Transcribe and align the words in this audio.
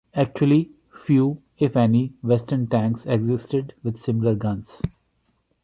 Actually, 0.15 0.71
few, 0.95 1.43
if 1.59 1.77
any, 1.77 2.11
western 2.23 2.65
tanks 2.65 3.05
existed 3.05 3.75
with 3.83 3.99
similar 4.01 4.33
guns. 4.33 4.81